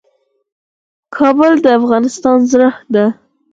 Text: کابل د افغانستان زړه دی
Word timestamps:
کابل 1.15 1.53
د 1.63 1.65
افغانستان 1.79 2.37
زړه 2.51 2.69
دی 2.93 3.05